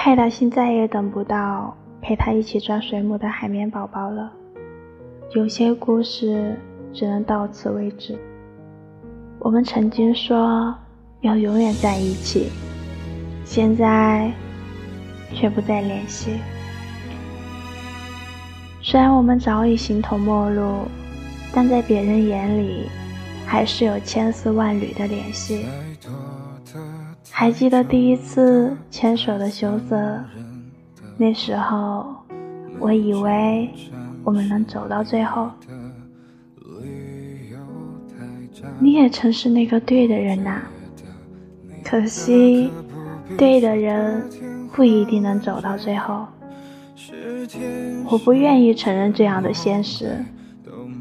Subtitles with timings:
[0.00, 4.32] 派大星再也等不到陪他一起抓水母的海绵宝宝了。
[5.34, 6.56] 有些故事
[6.94, 8.16] 只能到此为止。
[9.40, 10.72] 我们曾经说
[11.22, 12.48] 要永远在一起，
[13.44, 14.30] 现在
[15.34, 16.38] 却不再联系。
[18.80, 20.82] 虽然我们早已形同陌路，
[21.52, 22.86] 但在别人眼里，
[23.44, 25.66] 还是有千丝万缕的联系。
[27.40, 30.24] 还记得第一次牵手的羞涩，
[31.16, 32.04] 那时候
[32.80, 33.70] 我以为
[34.24, 35.48] 我们能走到最后。
[38.80, 40.62] 你也曾是那个对的人呐，
[41.84, 42.72] 可惜，
[43.36, 44.20] 对的人
[44.72, 46.26] 不一定能走到最后。
[48.10, 50.24] 我不愿意承认这样的现实，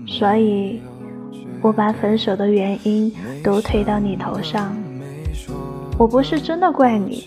[0.06, 0.84] 所以，
[1.64, 3.12] 我把分手的原因
[3.44, 4.78] 都推到你头上。
[5.98, 7.26] 我不是真的怪你，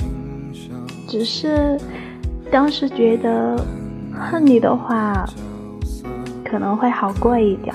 [1.09, 1.79] 只是
[2.51, 3.57] 当时觉得
[4.13, 5.29] 恨你的话
[6.45, 7.74] 可能会好过一点。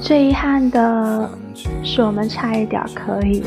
[0.00, 1.30] 最遗憾的
[1.82, 3.42] 是，我们差一点可以，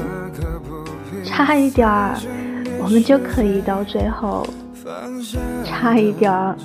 [1.23, 2.15] 差一点儿
[2.79, 4.45] 我们就可以到最后。
[5.63, 6.55] 差一点儿，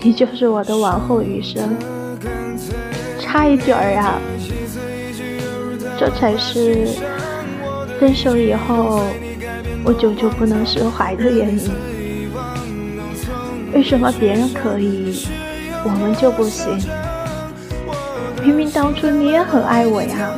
[0.00, 1.62] 你就是我的往后余生。
[3.20, 4.18] 差一点儿啊，
[5.98, 6.88] 这才是
[8.02, 9.00] 分手以后
[9.84, 11.70] 我久久不能释怀的原因。
[13.72, 15.24] 为什么别人可以，
[15.84, 16.80] 我们就不行？
[18.42, 20.36] 明明当初你也很爱我呀。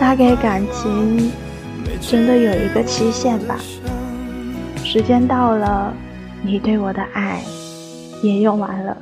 [0.00, 1.30] 大概感情
[2.00, 3.58] 真的有一个期限吧，
[4.82, 5.92] 时间到了，
[6.40, 7.42] 你对我的爱
[8.22, 8.96] 也用完了。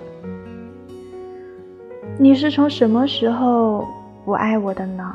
[2.23, 3.89] 你是从什么时候
[4.27, 5.11] 不爱我的呢？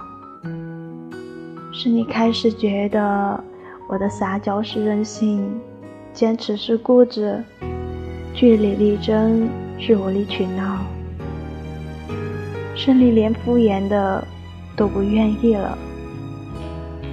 [1.72, 3.40] 是你开始觉得
[3.88, 5.48] 我的撒娇是任性，
[6.12, 7.44] 坚持是固执，
[8.34, 10.80] 据理力争是无理取闹，
[12.76, 14.28] 是你连敷衍的。
[14.78, 15.78] 都不愿意了。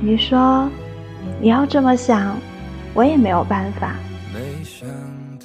[0.00, 0.68] 你说
[1.40, 2.36] 你要这么想，
[2.92, 3.94] 我也没有办法。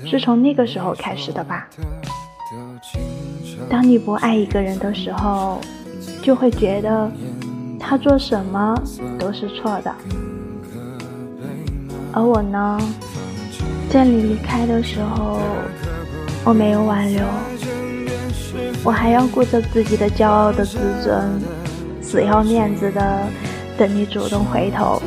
[0.03, 1.68] 是从那个时候开始的吧？
[3.69, 5.59] 当你不爱一个人的时候，
[6.22, 7.12] 就会觉得
[7.79, 8.75] 他做什么
[9.19, 9.94] 都是错的。
[12.13, 12.79] 而我呢，
[13.90, 15.40] 在你离开的时候，
[16.44, 17.22] 我没有挽留，
[18.84, 21.41] 我还要顾着自己的骄傲的自尊。
[22.01, 23.28] 死要面子的，
[23.78, 25.01] 等你主动回头。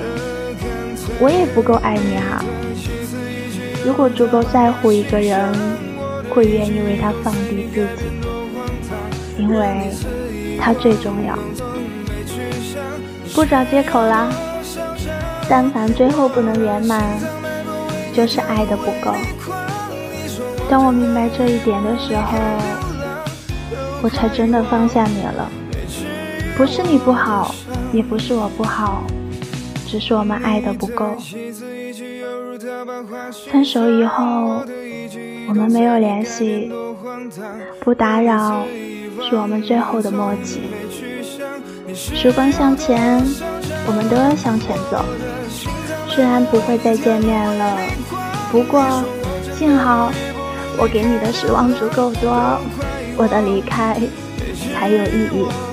[1.18, 2.44] 我也不够爱你啊！
[3.86, 5.50] 如果足够在乎一个人，
[6.28, 8.04] 会愿意为他放低自己，
[9.40, 9.90] 因为
[10.60, 11.38] 它最重要。
[13.34, 14.28] 不找借口啦，
[15.48, 17.02] 但凡最后不能圆满，
[18.12, 19.14] 就是爱的不够。
[20.68, 22.38] 当我明白这一点的时候，
[24.02, 25.50] 我才真的放下你了。
[26.56, 27.54] 不是你不好，
[27.92, 29.02] 也不是我不好，
[29.86, 31.16] 只是我们爱的不够。
[33.50, 34.62] 分手以后，
[35.48, 36.70] 我们没有联系，
[37.80, 38.64] 不打扰
[39.22, 40.62] 是我们最后的默契。
[41.94, 43.22] 时光向前，
[43.86, 45.04] 我们都要向前走。
[46.08, 47.78] 虽然不会再见面了，
[48.50, 48.82] 不过
[49.56, 50.10] 幸好
[50.76, 52.58] 我给你的失望足够多，
[53.16, 54.00] 我的离开
[54.74, 55.69] 才有意义。